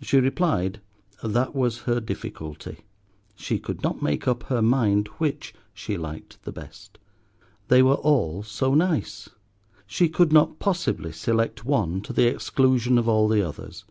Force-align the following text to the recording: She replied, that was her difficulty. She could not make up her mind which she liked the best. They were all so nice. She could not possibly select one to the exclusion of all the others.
She 0.00 0.20
replied, 0.20 0.80
that 1.24 1.52
was 1.52 1.78
her 1.80 1.98
difficulty. 1.98 2.84
She 3.34 3.58
could 3.58 3.82
not 3.82 4.00
make 4.00 4.28
up 4.28 4.44
her 4.44 4.62
mind 4.62 5.08
which 5.18 5.52
she 5.72 5.96
liked 5.96 6.40
the 6.44 6.52
best. 6.52 6.96
They 7.66 7.82
were 7.82 7.96
all 7.96 8.44
so 8.44 8.72
nice. 8.74 9.30
She 9.84 10.08
could 10.08 10.32
not 10.32 10.60
possibly 10.60 11.10
select 11.10 11.64
one 11.64 12.02
to 12.02 12.12
the 12.12 12.28
exclusion 12.32 12.98
of 12.98 13.08
all 13.08 13.26
the 13.26 13.42
others. 13.42 13.82